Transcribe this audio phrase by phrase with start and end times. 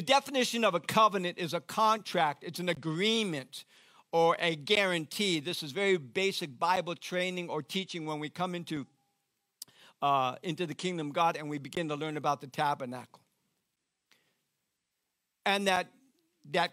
[0.00, 3.66] The definition of a covenant is a contract, it's an agreement
[4.12, 5.40] or a guarantee.
[5.40, 8.86] This is very basic Bible training or teaching when we come into,
[10.00, 13.20] uh, into the kingdom of God and we begin to learn about the tabernacle.
[15.44, 15.88] And that,
[16.52, 16.72] that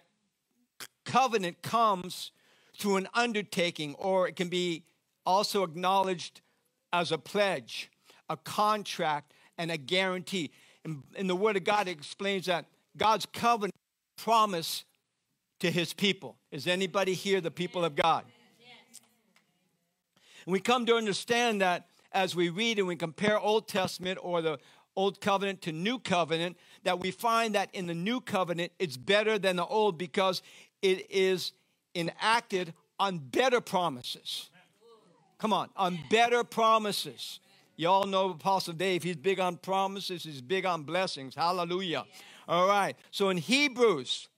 [1.04, 2.32] covenant comes
[2.80, 4.86] through an undertaking, or it can be
[5.26, 6.40] also acknowledged
[6.94, 7.92] as a pledge,
[8.30, 10.50] a contract, and a guarantee.
[10.86, 13.76] In, in the Word of God, it explains that God's covenant
[14.18, 14.86] promise
[15.60, 16.38] to his people.
[16.52, 18.26] Is anybody here the people of God?
[20.46, 24.42] And we come to understand that as we read and we compare Old Testament or
[24.42, 24.60] the
[24.96, 29.38] Old Covenant to New Covenant, that we find that in the New Covenant it's better
[29.38, 30.42] than the Old because
[30.82, 31.52] it is
[31.94, 34.50] enacted on better promises.
[35.38, 37.40] Come on, on better promises.
[37.76, 41.36] Y'all know Apostle Dave, he's big on promises, he's big on blessings.
[41.36, 42.06] Hallelujah.
[42.48, 42.96] All right.
[43.12, 44.30] So in Hebrews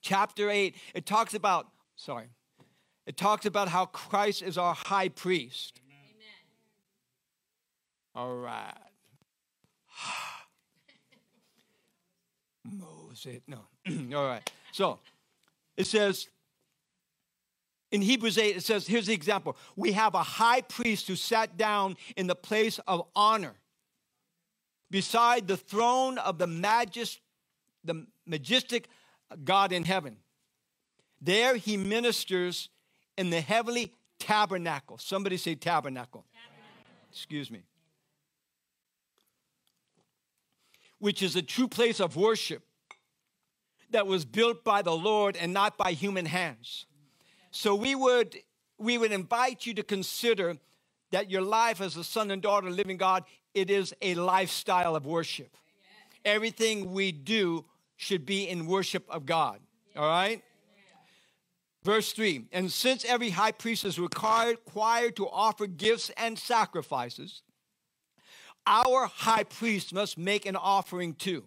[0.00, 2.26] chapter 8, it talks about, sorry,
[3.06, 5.80] it talks about how Christ is our high priest.
[5.86, 6.34] Amen.
[8.14, 8.74] All right.
[12.64, 13.60] Moses, no.
[14.16, 14.50] All right.
[14.72, 14.98] So
[15.76, 16.28] it says,
[17.90, 19.56] in Hebrews 8, it says, here's the example.
[19.76, 23.54] We have a high priest who sat down in the place of honor
[24.90, 27.18] beside the throne of the, majest,
[27.84, 28.88] the majestic
[29.44, 30.16] God in heaven.
[31.20, 32.68] There he ministers
[33.16, 34.98] in the heavenly tabernacle.
[34.98, 36.24] Somebody say tabernacle.
[36.32, 37.08] tabernacle.
[37.10, 37.62] Excuse me.
[40.98, 42.62] Which is a true place of worship
[43.90, 46.86] that was built by the Lord and not by human hands.
[47.50, 48.36] So we would
[48.78, 50.56] we would invite you to consider
[51.10, 53.24] that your life as a son and daughter of living God,
[53.58, 55.56] it is a lifestyle of worship.
[56.24, 57.64] Everything we do
[57.96, 59.60] should be in worship of God.
[59.96, 60.42] All right?
[61.82, 67.42] Verse 3 And since every high priest is required, required to offer gifts and sacrifices,
[68.66, 71.44] our high priest must make an offering too.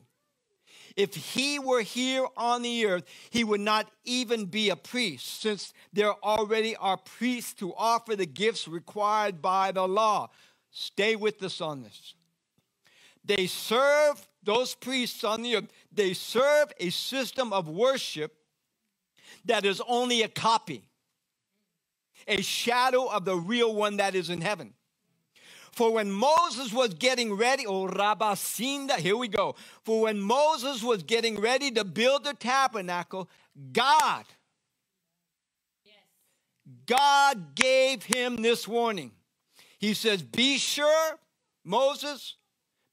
[0.97, 5.73] If he were here on the earth, he would not even be a priest, since
[5.93, 10.29] there already are priests to offer the gifts required by the law.
[10.71, 12.15] Stay with us on this.
[13.23, 18.33] They serve, those priests on the earth, they serve a system of worship
[19.45, 20.83] that is only a copy,
[22.27, 24.73] a shadow of the real one that is in heaven.
[25.71, 29.55] For when Moses was getting ready, oh Rabasinda, here we go.
[29.83, 33.29] For when Moses was getting ready to build the tabernacle,
[33.71, 34.25] God,
[35.85, 35.95] yes.
[36.85, 39.11] God gave him this warning.
[39.81, 41.19] He says, Be sure,
[41.65, 42.35] Moses,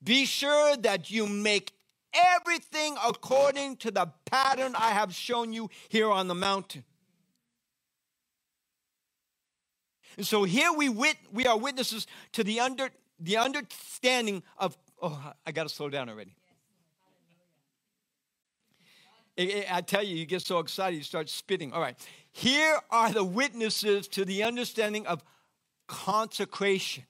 [0.03, 1.72] be sure that you make
[2.15, 6.84] everything according to the pattern I have shown you here on the mountain.
[10.16, 12.88] And so here we wit- we are witnesses to the under
[13.21, 16.34] the understanding of oh I got to slow down already.
[19.38, 21.72] I tell you, you get so excited, you start spitting.
[21.72, 21.97] All right.
[22.32, 25.22] Here are the witnesses to the understanding of
[25.88, 27.04] consecration.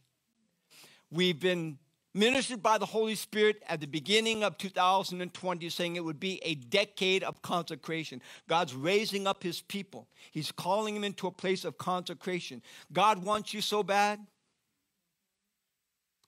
[1.11, 1.78] We've been
[2.15, 6.55] ministered by the Holy Spirit at the beginning of 2020, saying it would be a
[6.55, 8.22] decade of consecration.
[8.49, 12.62] God's raising up his people, he's calling them into a place of consecration.
[12.93, 14.21] God wants you so bad.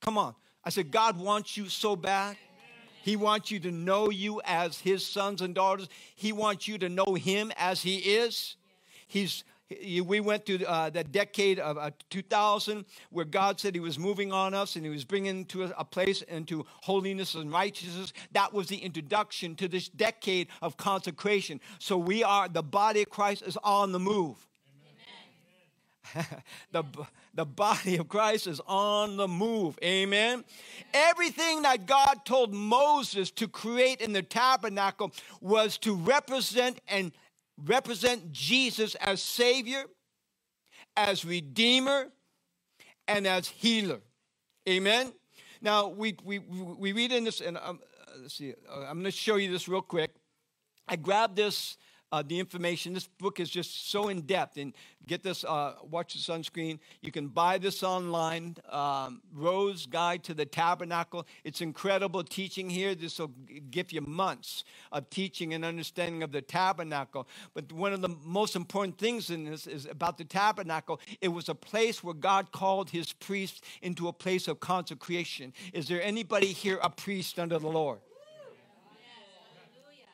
[0.00, 0.34] Come on.
[0.64, 2.36] I said, God wants you so bad.
[3.02, 5.88] He wants you to know you as his sons and daughters.
[6.14, 8.56] He wants you to know him as he is.
[9.06, 13.98] He's we went through uh, that decade of uh, 2000 where God said He was
[13.98, 18.12] moving on us and He was bringing to a, a place into holiness and righteousness.
[18.32, 21.60] That was the introduction to this decade of consecration.
[21.78, 24.36] So we are, the body of Christ is on the move.
[26.72, 26.82] the,
[27.34, 29.78] the body of Christ is on the move.
[29.84, 30.44] Amen.
[30.92, 37.12] Everything that God told Moses to create in the tabernacle was to represent and
[37.64, 39.84] represent Jesus as Savior,
[40.96, 42.06] as Redeemer,
[43.08, 44.00] and as Healer.
[44.68, 45.12] Amen.
[45.60, 47.80] Now we we we read in this, and um,
[48.20, 48.54] let's see.
[48.70, 50.12] Uh, I'm going to show you this real quick.
[50.88, 51.76] I grabbed this
[52.12, 52.92] uh, the information.
[52.92, 54.56] This book is just so in depth.
[54.56, 54.74] And
[55.06, 56.78] get this, uh, watch the sunscreen.
[57.00, 58.56] You can buy this online.
[58.68, 61.26] Um, Rose Guide to the Tabernacle.
[61.44, 62.94] It's incredible teaching here.
[62.94, 63.32] This will
[63.70, 67.28] give you months of teaching and understanding of the tabernacle.
[67.54, 71.00] But one of the most important things in this is about the tabernacle.
[71.20, 75.52] It was a place where God called his priests into a place of consecration.
[75.72, 78.00] Is there anybody here a priest under the Lord?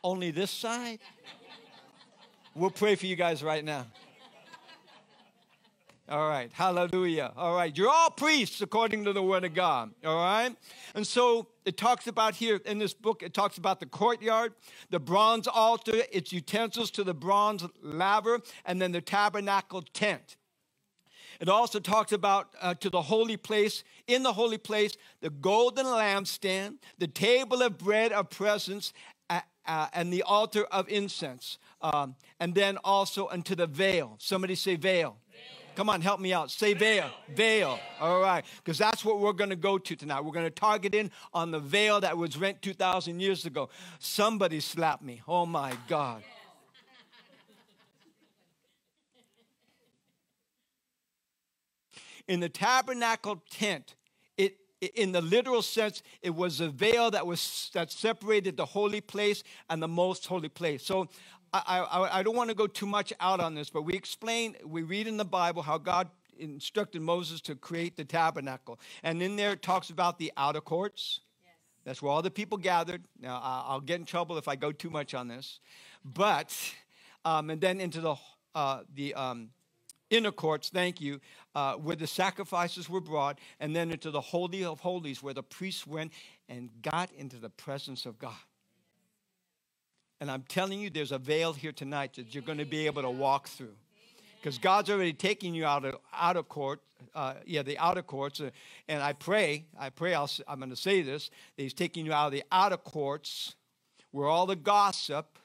[0.05, 1.01] Only this side?
[2.57, 3.85] We'll pray for you guys right now.
[6.09, 7.31] All right, hallelujah.
[7.37, 9.91] All right, you're all priests according to the word of God.
[10.03, 10.57] All right,
[10.95, 14.55] and so it talks about here in this book, it talks about the courtyard,
[14.89, 20.39] the bronze altar, its utensils to the bronze laver, and then the tabernacle tent.
[21.39, 25.85] It also talks about uh, to the holy place, in the holy place, the golden
[25.85, 28.95] lampstand, the table of bread of presence,
[29.29, 31.59] uh, uh, and the altar of incense.
[31.93, 34.17] Um, and then also unto the veil.
[34.19, 35.19] Somebody say veil.
[35.77, 36.51] Come on, help me out.
[36.51, 37.11] Say veil.
[37.29, 37.79] Veil.
[38.01, 38.45] All right.
[38.57, 40.25] Because that's what we're going to go to tonight.
[40.25, 43.69] We're going to target in on the veil that was rent 2,000 years ago.
[44.01, 45.23] Somebody slapped me.
[45.29, 46.25] Oh my God.
[52.27, 53.95] In the tabernacle tent,
[54.81, 59.01] it, in the literal sense, it was a veil that was that separated the holy
[59.01, 60.85] place and the most holy place.
[60.85, 61.09] So
[61.53, 64.57] I, I, I don't want to go too much out on this, but we explain,
[64.65, 66.09] we read in the Bible how God
[66.39, 68.79] instructed Moses to create the tabernacle.
[69.03, 71.21] And in there it talks about the outer courts.
[71.43, 71.55] Yes.
[71.85, 73.05] That's where all the people gathered.
[73.21, 75.61] Now, I'll get in trouble if I go too much on this.
[76.05, 76.55] But,
[77.25, 78.17] um, and then into the,
[78.55, 79.51] uh, the um,
[80.11, 81.21] inner courts, thank you,
[81.55, 85.43] uh, where the sacrifices were brought, and then into the Holy of Holies, where the
[85.43, 86.13] priests went
[86.49, 88.35] and got into the presence of God.
[90.21, 93.03] And I'm telling you, there's a veil here tonight that you're going to be able
[93.03, 93.75] to walk through.
[94.41, 96.81] Because God's already taking you out of out of court,
[97.15, 98.41] uh, yeah, the outer courts.
[98.41, 98.51] Uh,
[98.89, 102.13] and I pray, I pray, i am going to say this, that He's taking you
[102.13, 103.57] out of the outer courts,
[104.13, 105.39] where all the gossip,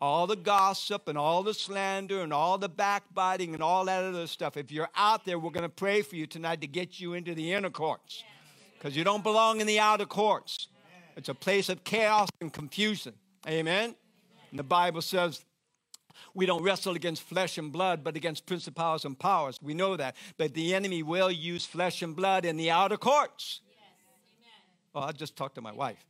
[0.00, 4.26] all the gossip and all the slander and all the backbiting and all that other
[4.26, 4.56] stuff.
[4.56, 7.34] If you're out there, we're going to pray for you tonight to get you into
[7.34, 8.22] the inner courts,
[8.78, 10.68] because you don't belong in the outer courts.
[11.16, 13.14] It's a place of chaos and confusion.
[13.46, 13.94] Amen?
[14.50, 15.44] And the Bible says
[16.34, 19.58] we don't wrestle against flesh and blood, but against principalities and powers.
[19.62, 20.16] We know that.
[20.36, 23.60] But the enemy will use flesh and blood in the outer courts.
[23.68, 23.78] Yes.
[24.94, 26.04] Oh, I just talked to my wife.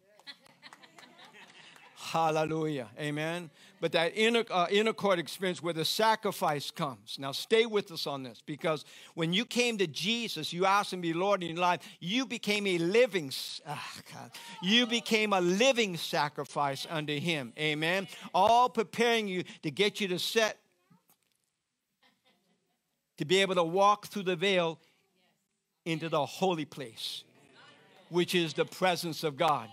[1.96, 2.88] Hallelujah.
[2.98, 3.50] Amen.
[3.82, 7.16] But that inner, uh, inner court experience where the sacrifice comes.
[7.18, 8.84] Now, stay with us on this because
[9.14, 12.24] when you came to Jesus, you asked Him to be Lord in your life, you
[12.24, 13.32] became a living,
[13.66, 14.30] oh God,
[14.62, 17.52] you became a living sacrifice unto Him.
[17.58, 18.06] Amen.
[18.32, 20.58] All preparing you to get you to set,
[23.16, 24.78] to be able to walk through the veil
[25.84, 27.24] into the holy place,
[28.10, 29.68] which is the presence of God.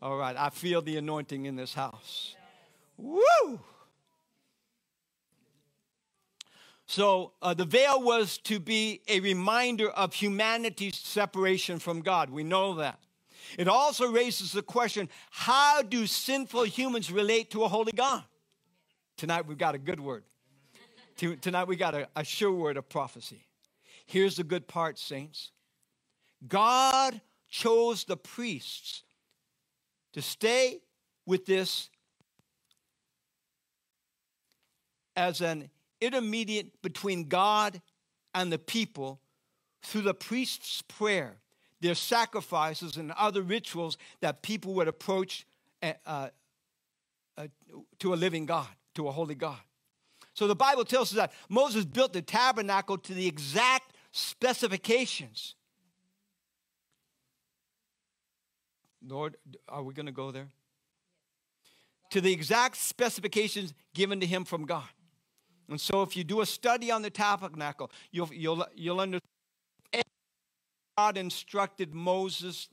[0.00, 2.36] All right, I feel the anointing in this house.
[2.96, 3.60] Woo!
[6.86, 12.30] So uh, the veil was to be a reminder of humanity's separation from God.
[12.30, 13.00] We know that.
[13.58, 18.24] It also raises the question how do sinful humans relate to a holy God?
[19.16, 20.24] Tonight we've got a good word.
[21.16, 23.46] Tonight we got a, a sure word of prophecy.
[24.04, 25.50] Here's the good part, saints
[26.46, 29.02] God chose the priests
[30.12, 30.80] to stay
[31.24, 31.88] with this
[35.16, 35.70] as an
[36.00, 37.80] intermediate between God
[38.34, 39.20] and the people
[39.82, 41.36] through the priest's prayer,
[41.80, 45.46] their sacrifices, and other rituals that people would approach
[45.82, 46.28] uh, uh,
[47.38, 47.46] uh,
[47.98, 49.58] to a living God, to a holy God.
[50.34, 55.54] So the Bible tells us that Moses built the tabernacle to the exact specifications
[59.08, 59.36] Lord,
[59.68, 60.48] are we going to go there?
[62.10, 64.88] To the exact specifications given to him from God.
[65.68, 69.22] And so if you do a study on the tabernacle, you'll, you'll, you'll understand
[70.96, 72.68] God instructed Moses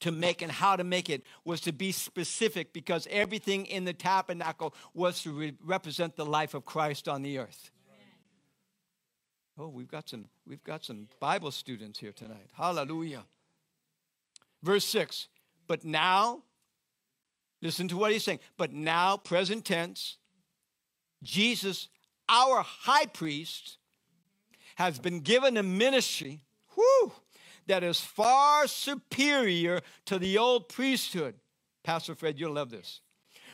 [0.00, 3.92] to make and how to make it was to be specific because everything in the
[3.92, 7.70] tabernacle was to re- represent the life of Christ on the earth.
[9.58, 12.48] Oh, we've got some we've got some Bible students here tonight.
[12.52, 13.24] Hallelujah.
[14.62, 15.26] Verse 6
[15.66, 16.44] But now,
[17.60, 18.38] listen to what he's saying.
[18.56, 20.16] But now, present tense,
[21.22, 21.88] Jesus,
[22.28, 23.78] our high priest,
[24.76, 26.40] has been given a ministry
[26.74, 27.12] whew,
[27.66, 31.34] that is far superior to the old priesthood.
[31.84, 33.00] Pastor Fred, you'll love this.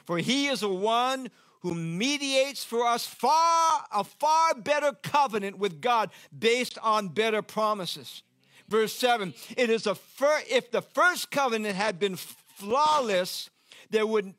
[0.04, 1.30] For he is the one
[1.61, 8.23] who mediates for us far a far better covenant with God based on better promises
[8.68, 13.50] verse 7 it is a fir- if the first covenant had been flawless
[13.90, 14.35] there would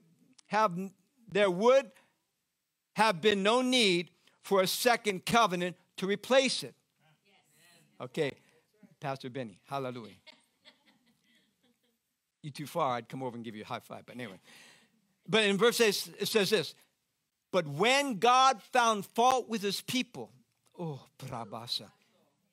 [0.48, 0.78] have
[1.32, 1.92] there would
[2.96, 4.10] have been no need
[4.42, 6.76] for a second covenant to replace it
[8.02, 8.32] okay
[9.00, 10.14] pastor benny hallelujah
[12.46, 14.06] you too far, I'd come over and give you a high five.
[14.06, 14.40] But anyway.
[15.28, 16.76] But in verse 8, it says this
[17.52, 20.32] But when God found fault with his people,
[20.80, 21.90] oh, Prabhasa,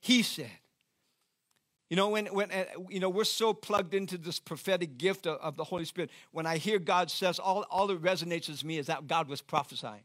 [0.01, 0.51] he said,
[1.91, 5.39] you know, when, when uh, you know, we're so plugged into this prophetic gift of,
[5.41, 6.11] of, the Holy Spirit.
[6.31, 9.43] When I hear God says, all, all that resonates with me is that God was
[9.43, 10.01] prophesying.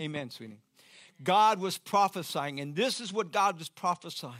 [0.00, 0.60] Amen, sweetie.
[1.22, 4.34] God was prophesying, and this is what God was prophesying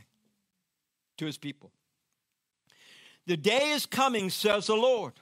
[1.16, 1.70] to his people.
[3.26, 5.14] The day is coming, says the Lord.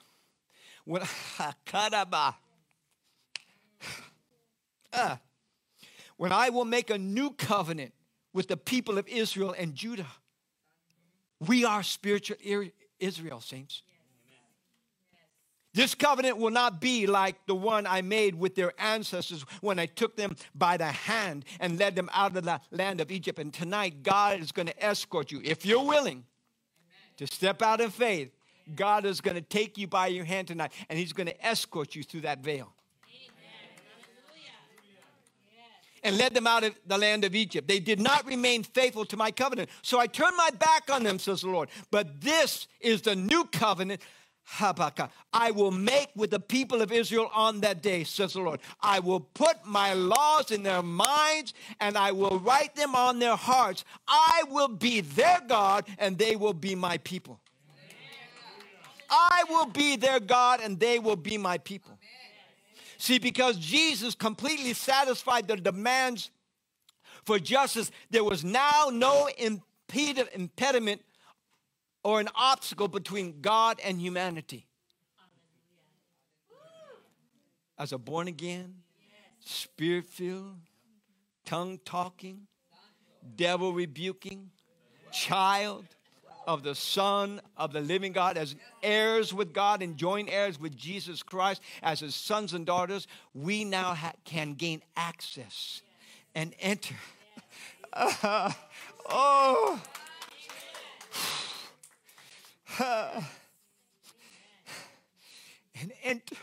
[0.85, 1.03] When,
[1.39, 1.53] uh,
[6.17, 7.93] when I will make a new covenant
[8.35, 10.09] with the people of Israel and Judah.
[11.41, 12.37] We are spiritual
[12.99, 13.83] Israel, saints.
[15.75, 19.87] This covenant will not be like the one I made with their ancestors when I
[19.87, 23.41] took them by the hand and led them out of the land of Egypt.
[23.41, 25.41] And tonight, God is going to escort you.
[25.45, 26.25] If you're willing
[27.17, 28.31] to step out in faith,
[28.77, 31.95] God is going to take you by your hand tonight and He's going to escort
[31.95, 32.73] you through that veil.
[36.05, 37.67] and led them out of the land of Egypt.
[37.67, 39.71] They did not remain faithful to my covenant.
[39.81, 41.71] So I turned my back on them, says the Lord.
[41.91, 44.03] But this is the new covenant.
[44.45, 48.61] Habakkuk, I will make with the people of Israel on that day, says the Lord.
[48.81, 53.37] I will put my laws in their minds and I will write them on their
[53.37, 53.85] hearts.
[54.07, 57.41] I will be their God and they will be my people.
[59.11, 61.99] I will be their God and they will be my people.
[62.99, 66.31] See, because Jesus completely satisfied the demands
[67.25, 71.03] for justice, there was now no impediment
[72.05, 74.67] or an obstacle between God and humanity.
[77.77, 78.75] As a born again,
[79.41, 80.59] spirit filled,
[81.45, 82.47] tongue talking,
[83.37, 84.51] devil rebuking
[85.11, 85.87] child
[86.47, 90.77] of the Son of the living God, as heirs with God and joint heirs with
[90.77, 95.83] Jesus Christ, as his sons and daughters, we now can gain access
[96.35, 96.97] and enter.
[99.07, 99.81] Oh.
[105.81, 106.37] And enter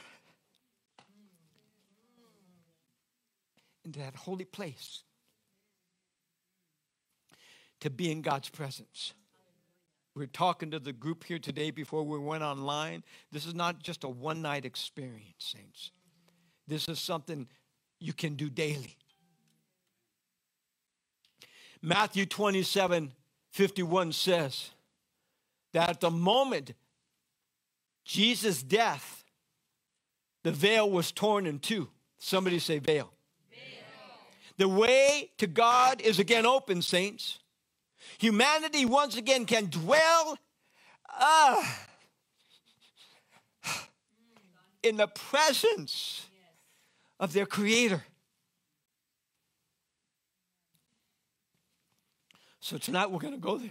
[3.86, 5.04] into that holy place
[7.80, 9.14] to be in God's presence.
[10.16, 13.04] We're talking to the group here today before we went online.
[13.32, 15.92] This is not just a one night experience, saints.
[16.68, 17.48] This is something
[18.00, 18.98] you can do daily.
[21.82, 23.14] Matthew 27
[23.52, 24.72] 51 says
[25.74, 26.74] that at the moment
[28.04, 29.24] Jesus' death,
[30.44, 31.90] the veil was torn in two.
[32.18, 33.12] Somebody say veil.
[33.50, 33.60] veil.
[34.58, 37.40] The way to God is again open, saints
[38.18, 40.38] humanity once again can dwell
[41.20, 41.64] uh,
[44.84, 46.28] in the presence
[47.20, 48.04] of their Creator.
[52.60, 53.70] So tonight we're going to go there.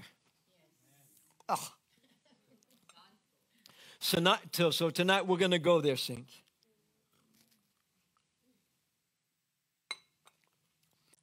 [1.49, 1.73] Oh.
[4.01, 6.33] So, not, so tonight we're going to go there, saints.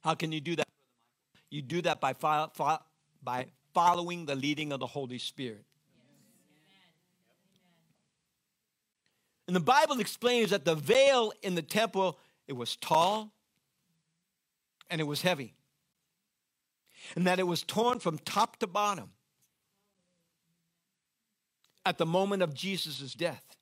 [0.02, 0.68] How can you do that?
[1.50, 2.14] You do that by
[3.22, 5.64] by following the leading of the Holy Spirit.
[9.48, 13.32] And the Bible explains that the veil in the temple, it was tall
[14.88, 15.54] and it was heavy.
[17.16, 19.10] And that it was torn from top to bottom
[21.88, 23.56] at the moment of Jesus' death.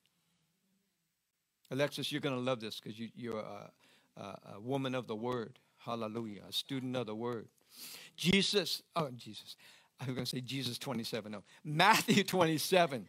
[1.71, 3.45] Alexis, you're going to love this because you, are
[4.17, 5.59] a, a, a woman of the word.
[5.79, 6.43] Hallelujah.
[6.49, 7.49] A student of the word.
[8.17, 9.57] Jesus, oh, Jesus.
[10.01, 11.31] I was going to say Jesus 27.
[11.33, 13.07] No, Matthew 27.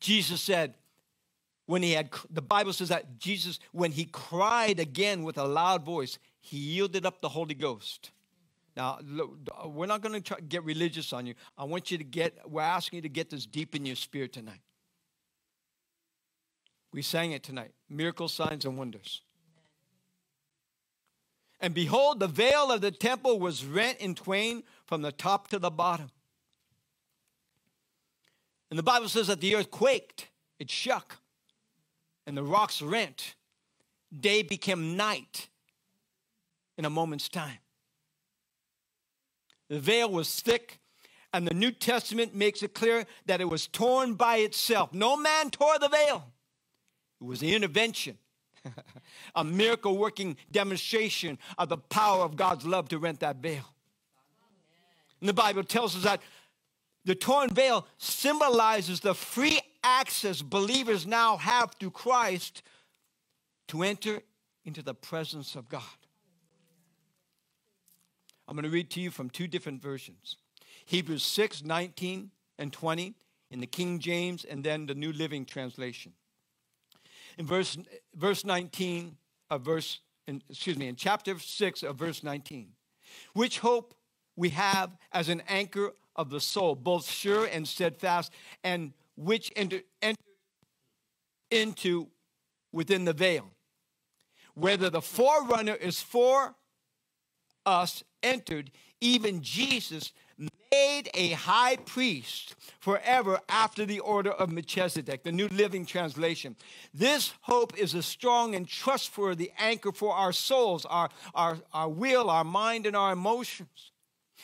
[0.00, 0.74] Jesus said,
[1.66, 5.84] when he had, the Bible says that Jesus, when he cried again with a loud
[5.84, 8.10] voice, he yielded up the Holy Ghost.
[8.76, 11.34] Now, look, uh, we're not going to get religious on you.
[11.56, 14.32] I want you to get, we're asking you to get this deep in your spirit
[14.32, 14.60] tonight.
[16.92, 19.22] We sang it tonight miracle signs, and wonders.
[21.60, 25.58] And behold, the veil of the temple was rent in twain from the top to
[25.58, 26.10] the bottom.
[28.70, 30.28] And the Bible says that the earth quaked,
[30.58, 31.18] it shook,
[32.26, 33.34] and the rocks rent.
[34.18, 35.48] Day became night
[36.76, 37.58] in a moment's time.
[39.68, 40.78] The veil was thick,
[41.32, 44.92] and the New Testament makes it clear that it was torn by itself.
[44.92, 46.26] No man tore the veil,
[47.20, 48.18] it was the intervention
[49.34, 53.64] a miracle working demonstration of the power of God's love to rent that veil.
[55.20, 56.20] And the Bible tells us that
[57.04, 62.62] The torn veil symbolizes the free access believers now have through Christ
[63.68, 64.22] to enter
[64.64, 65.82] into the presence of God.
[68.46, 70.36] I'm going to read to you from two different versions
[70.86, 73.14] Hebrews 6 19 and 20
[73.50, 76.12] in the King James, and then the New Living Translation.
[77.38, 77.78] In verse,
[78.14, 79.16] verse 19
[79.50, 82.70] of verse, in, excuse me, in chapter 6 of verse 19,
[83.32, 83.94] which hope
[84.36, 88.32] we have as an anchor of the soul, both sure and steadfast,
[88.62, 90.20] and which enter, enter
[91.50, 92.08] into
[92.72, 93.50] within the veil.
[94.54, 96.54] Whether the forerunner is for
[97.66, 105.32] us entered, even Jesus made a high priest forever after the order of Melchizedek, the
[105.32, 106.56] New Living Translation.
[106.92, 112.28] This hope is a strong and trustworthy anchor for our souls, our, our, our will,
[112.30, 113.92] our mind, and our emotions.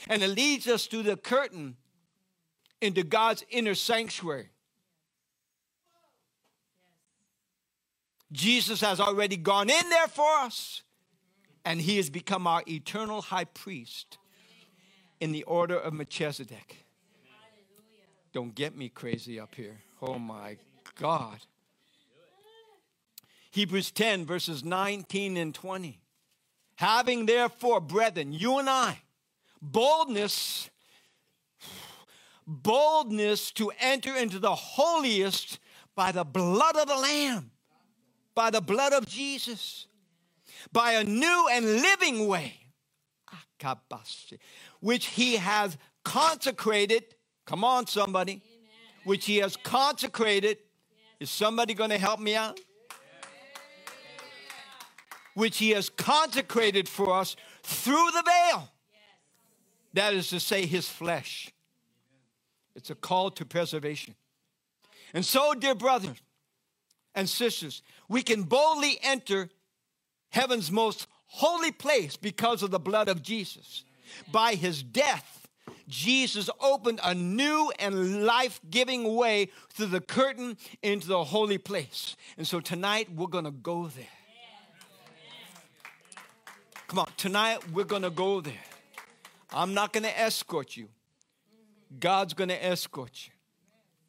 [0.09, 1.77] And it leads us through the curtain
[2.81, 4.51] into God's inner sanctuary.
[8.33, 10.83] Jesus has already gone in there for us,
[11.65, 14.19] and he has become our eternal high priest
[15.21, 16.87] in the order of Melchizedek.
[18.33, 19.79] Don't get me crazy up here.
[20.01, 20.57] Oh my
[20.99, 21.39] God.
[23.51, 26.01] Hebrews 10, verses 19 and 20.
[26.77, 29.03] Having therefore, brethren, you and I,
[29.61, 30.71] boldness,
[32.47, 35.59] boldness to enter into the holiest
[35.95, 37.51] by the blood of the Lamb,
[38.35, 39.87] by the blood of Jesus,
[40.73, 42.55] by a new and living way,
[44.81, 47.05] which he has consecrated.
[47.47, 48.33] Come on, somebody.
[48.33, 48.43] Amen.
[49.05, 50.59] Which he has consecrated.
[51.19, 52.59] Is somebody going to help me out?
[55.35, 58.69] Which he has consecrated for us through the veil
[59.95, 61.51] that is to say, his flesh.
[62.75, 64.15] It's a call to preservation.
[65.13, 66.17] And so, dear brothers
[67.15, 69.51] and sisters, we can boldly enter
[70.31, 73.85] heaven's most holy place because of the blood of Jesus.
[74.33, 75.49] By his death,
[75.89, 82.17] Jesus opened a new and life giving way through the curtain into the holy place.
[82.37, 84.07] And so tonight we're going to go there.
[86.89, 88.55] Come on, tonight we're going to go there.
[89.53, 90.89] I'm not going to escort you.
[91.99, 93.33] God's going to escort you.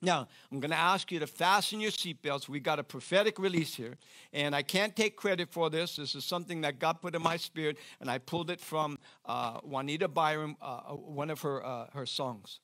[0.03, 2.49] Now, I'm going to ask you to fasten your seatbelts.
[2.49, 3.97] We got a prophetic release here,
[4.33, 5.97] and I can't take credit for this.
[5.97, 9.59] This is something that God put in my spirit, and I pulled it from uh,
[9.59, 12.59] Juanita Bynum, uh, uh, one of her, uh, her songs.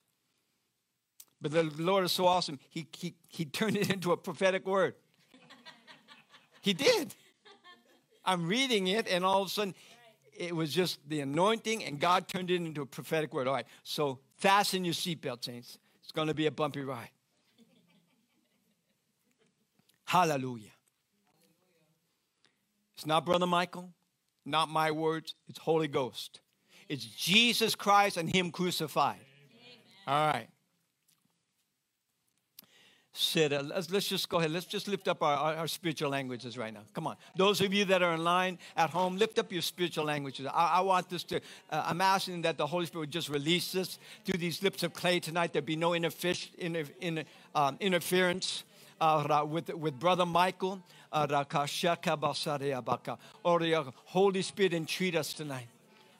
[1.40, 4.96] But the Lord is so awesome, he, he, he turned it into a prophetic word.
[6.62, 7.14] he did.
[8.26, 9.76] I'm reading it, and all of a sudden,
[10.36, 13.48] it was just the anointing, and God turned it into a prophetic word.
[13.48, 15.78] All right, so fasten your seatbelt, saints.
[16.02, 17.10] It's going to be a bumpy ride.
[20.08, 20.72] Hallelujah.
[22.96, 23.94] It's not Brother Michael,
[24.46, 26.40] not my words, it's Holy Ghost.
[26.88, 29.20] It's Jesus Christ and Him crucified.
[30.08, 30.48] All right.
[33.12, 33.52] Sit.
[33.52, 34.52] Uh, let's, let's just go ahead.
[34.52, 36.84] Let's just lift up our, our, our, spiritual languages right now.
[36.94, 37.18] Come on.
[37.36, 40.46] Those of you that are in line at home, lift up your spiritual languages.
[40.46, 43.74] I, I want this to, uh, I'm asking that the Holy Spirit would just release
[43.74, 45.52] this through these lips of clay tonight.
[45.52, 48.64] There be no interfish, inter, in, um, interference.
[49.00, 50.82] Uh, with, with Brother Michael,
[54.06, 55.68] Holy Spirit, entreat us tonight.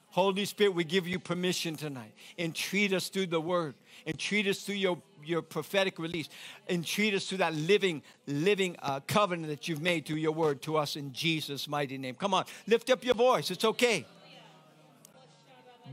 [0.10, 2.12] Holy Spirit, we give you permission tonight.
[2.38, 3.76] Entreat us through the word.
[4.06, 6.30] Entreat us through your, your prophetic release.
[6.70, 10.78] Entreat us through that living, living uh, covenant that you've made through your word to
[10.78, 12.16] us in Jesus' mighty name.
[12.16, 13.52] Come on, lift up your voice.
[13.52, 14.06] It's okay.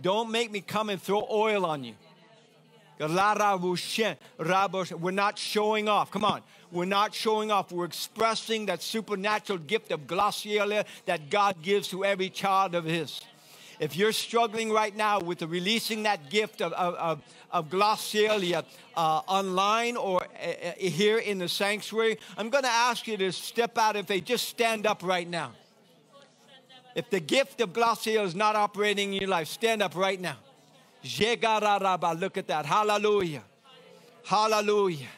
[0.01, 1.95] Don't make me come and throw oil on you.
[2.99, 3.09] We're
[5.11, 6.11] not showing off.
[6.11, 6.43] Come on.
[6.71, 7.73] We're not showing off.
[7.73, 13.21] We're expressing that supernatural gift of glossolalia that God gives to every child of His.
[13.81, 17.71] If you're struggling right now with releasing that gift of, of, of,
[18.97, 23.33] uh, online or uh, uh, here in the sanctuary, I'm going to ask you to
[23.33, 25.53] step out if they just stand up right now.
[26.95, 30.37] If the gift of glossolalia is not operating in your life, stand up right now.
[31.05, 32.67] Look at that.
[32.67, 33.43] Hallelujah.
[34.25, 35.09] Hallelujah.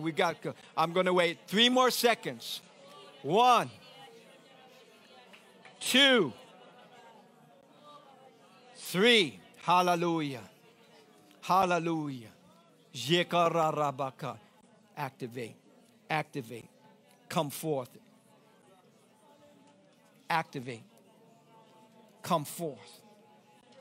[0.00, 0.36] We got,
[0.76, 2.60] I'm going to wait three more seconds.
[3.22, 3.70] One
[5.80, 6.32] two,
[8.76, 9.38] three.
[9.62, 10.42] Hallelujah.
[11.42, 12.28] Hallelujah.
[14.96, 15.56] Activate.
[16.08, 16.68] Activate.
[17.28, 17.90] Come forth.
[20.30, 20.82] Activate.
[22.22, 23.00] Come forth.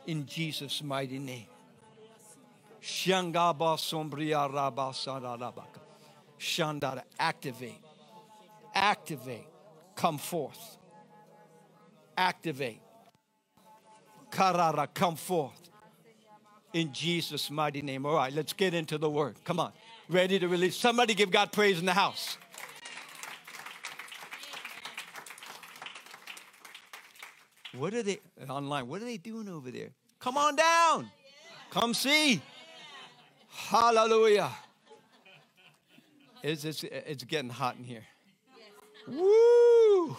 [0.07, 1.45] In Jesus' mighty name.
[6.39, 7.81] Shandara, activate.
[8.73, 9.47] Activate.
[9.95, 10.77] Come forth.
[12.17, 12.81] Activate.
[14.29, 15.69] Karara, come forth.
[16.73, 18.05] In Jesus' mighty name.
[18.05, 19.37] All right, let's get into the word.
[19.45, 19.71] Come on.
[20.09, 20.75] Ready to release?
[20.75, 22.37] Somebody give God praise in the house.
[27.77, 28.87] What are they online?
[28.87, 29.89] What are they doing over there?
[30.19, 31.11] Come on down.
[31.69, 32.41] Come see.
[33.49, 34.49] Hallelujah.
[36.43, 38.03] It's, it's, it's getting hot in here.
[39.07, 40.15] Woo!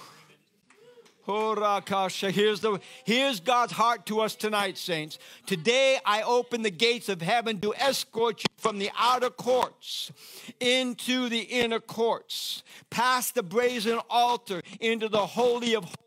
[1.27, 5.19] Here's, the, here's God's heart to us tonight, saints.
[5.45, 10.13] Today I open the gates of heaven to escort you from the outer courts
[10.61, 16.06] into the inner courts, past the brazen altar into the Holy of Holies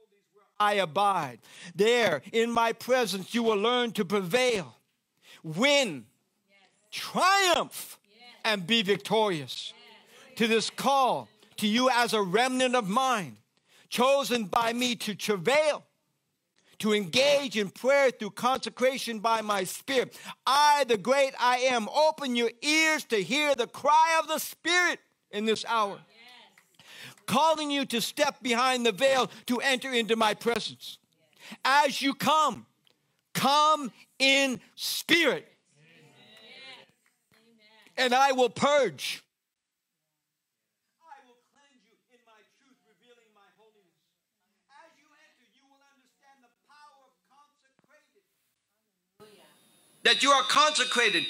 [0.59, 1.39] I abide.
[1.75, 4.75] There, in my presence, you will learn to prevail,
[5.43, 6.05] win,
[6.91, 7.97] triumph,
[8.43, 9.73] and be victorious.
[10.35, 13.37] To this call, to you as a remnant of mine,
[13.89, 15.83] chosen by me to travail,
[16.79, 20.17] to engage in prayer through consecration by my spirit.
[20.45, 24.99] I, the great I am, open your ears to hear the cry of the Spirit
[25.31, 25.99] in this hour,
[27.29, 30.97] calling you to step behind the veil to enter into my presence.
[31.63, 32.65] As you come,
[33.35, 35.47] come in spirit,
[37.97, 39.21] and I will purge
[41.05, 44.01] I will cleanse you in my truth, revealing my holiness.
[44.73, 48.25] As you enter, you will understand the power of consecrated.
[50.01, 51.29] that you are consecrated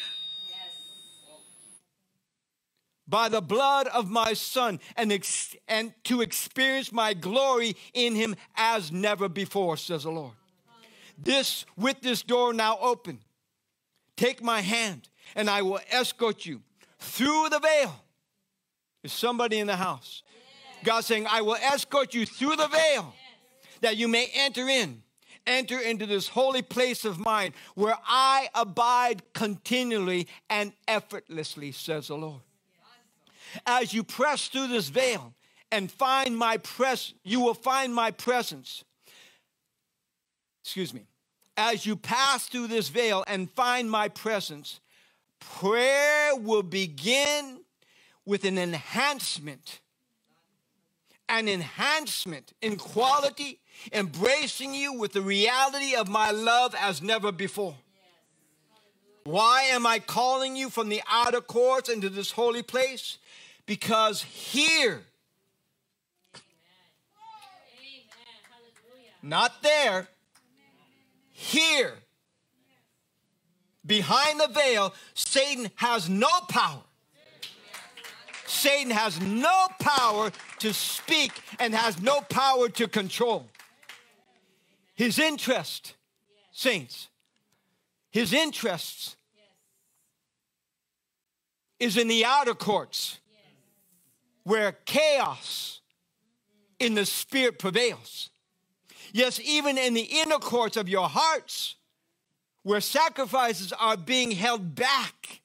[3.10, 8.36] by the blood of my son and, ex- and to experience my glory in him
[8.56, 10.34] as never before says the lord.
[11.17, 13.19] This with this door now open
[14.15, 16.62] take my hand and i will escort you
[17.00, 17.95] through the veil.
[19.04, 20.24] Is somebody in the house?
[20.84, 23.13] God saying i will escort you through the veil
[23.82, 25.02] that you may enter in
[25.48, 32.15] enter into this holy place of mine where I abide continually and effortlessly, says the
[32.15, 32.41] Lord.
[33.66, 35.34] As you press through this veil
[35.72, 38.84] and find my presence, you will find my presence.
[40.64, 41.06] Excuse me.
[41.58, 44.80] As you pass through this veil and find my presence,
[45.40, 47.62] prayer will begin
[48.26, 49.80] with an enhancement,
[51.28, 53.60] an enhancement in quality
[53.94, 57.76] embracing you with the reality of my love as never before.
[59.30, 63.20] Why am I calling you from the outer courts into this holy place?
[63.68, 65.04] Because here,
[69.22, 70.08] not there,
[71.32, 71.94] here,
[73.86, 76.82] behind the veil, Satan has no power.
[78.48, 83.48] Satan has no power to speak and has no power to control.
[84.96, 85.94] His interest,
[86.52, 87.10] saints,
[88.10, 89.18] his interests
[91.80, 93.20] is in the outer courts
[94.44, 95.82] where chaos
[96.80, 98.30] in the spirit prevails.
[99.12, 101.76] Yes, even in the inner courts of your hearts
[102.63, 105.42] where sacrifices are being held back,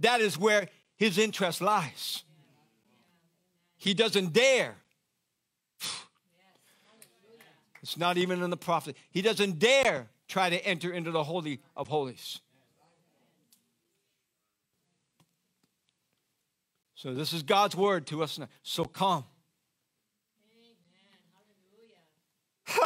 [0.00, 2.24] that is where his interest lies.
[3.76, 4.76] He doesn't dare
[7.88, 8.96] it's not even in the prophet.
[9.10, 12.40] He doesn't dare try to enter into the Holy of Holies.
[17.00, 18.48] So, this is God's word to us now.
[18.64, 19.22] So, come.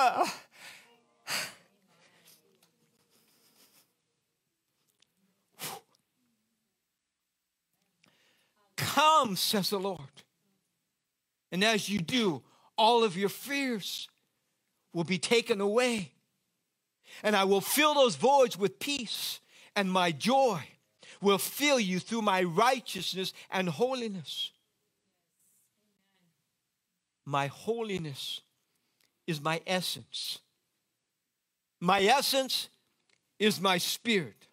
[8.76, 10.00] Come, says the Lord.
[11.50, 12.42] And as you do,
[12.76, 14.10] all of your fears
[14.92, 16.12] will be taken away.
[17.22, 19.40] And I will fill those voids with peace,
[19.74, 20.60] and my joy
[21.22, 24.50] will fill you through my righteousness and holiness.
[27.24, 28.40] My holiness
[29.26, 30.40] is my essence.
[31.80, 32.68] My essence
[33.38, 34.46] is my spirit.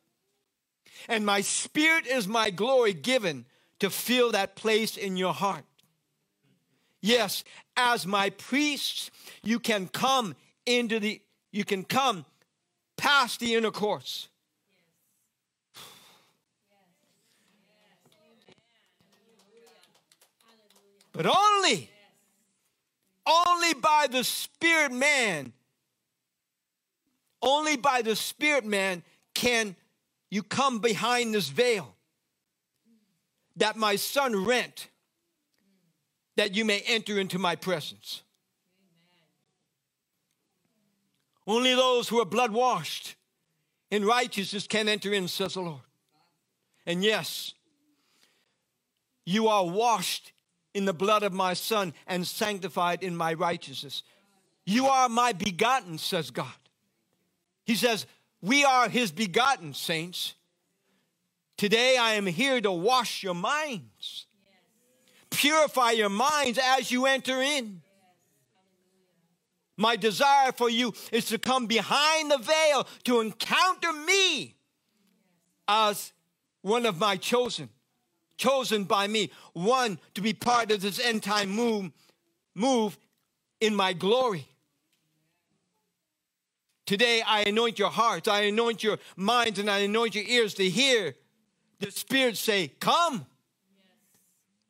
[1.08, 3.46] And my spirit is my glory given
[3.80, 5.64] to fill that place in your heart.
[7.02, 7.44] Yes,
[7.78, 9.10] as my priests,
[9.42, 12.26] you can come into the, you can come
[12.98, 13.72] past the inner
[21.20, 21.90] But only,
[23.28, 25.52] only by the Spirit man,
[27.42, 29.04] only by the Spirit man
[29.34, 29.76] can
[30.30, 31.94] you come behind this veil
[33.58, 34.88] that my son rent
[36.38, 38.22] that you may enter into my presence.
[41.46, 43.16] Only those who are blood washed
[43.92, 45.82] in righteousness can enter in, says the Lord.
[46.86, 47.56] And yes,
[49.26, 50.32] you are washed
[50.74, 54.04] in the blood of my Son and sanctified in my righteousness.
[54.66, 56.48] You are my begotten, says God.
[57.66, 58.06] He says,
[58.42, 60.36] We are his begotten, saints.
[61.58, 64.28] Today I am here to wash your minds,
[65.30, 67.82] purify your minds as you enter in.
[69.76, 74.56] My desire for you is to come behind the veil to encounter me
[75.68, 76.12] as
[76.62, 77.70] one of my chosen,
[78.40, 81.92] chosen by me, one to be part of this end time move,
[82.56, 82.98] move
[83.62, 84.48] in my glory.
[86.88, 90.68] Today, I anoint your hearts, I anoint your minds, and I anoint your ears to
[90.68, 91.14] hear
[91.80, 93.28] the Spirit say, Come,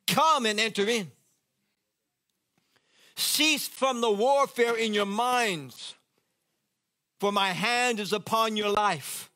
[0.06, 1.10] come and enter in.
[3.16, 5.94] Cease from the warfare in your minds,
[7.20, 9.29] for my hand is upon your life.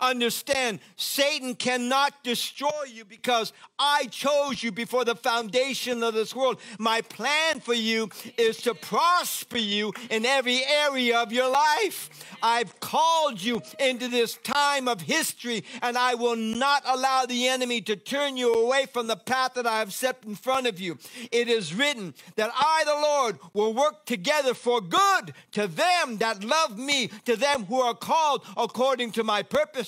[0.00, 6.60] Understand, Satan cannot destroy you because I chose you before the foundation of this world.
[6.78, 12.10] My plan for you is to prosper you in every area of your life.
[12.42, 17.80] I've called you into this time of history, and I will not allow the enemy
[17.82, 20.98] to turn you away from the path that I have set in front of you.
[21.32, 26.44] It is written that I, the Lord, will work together for good to them that
[26.44, 29.87] love me, to them who are called according to my purpose.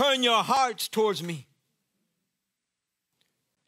[0.00, 1.46] Turn your hearts towards me.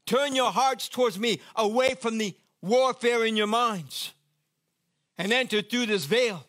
[0.06, 4.12] Turn your hearts towards me away from the warfare in your minds
[5.18, 6.46] and enter through this veil.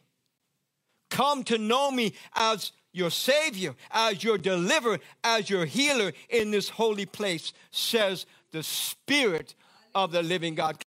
[1.10, 6.69] Come to know me as your Savior, as your deliverer, as your healer in this
[6.69, 9.54] holy place, says the Spirit
[9.93, 10.83] of the living God.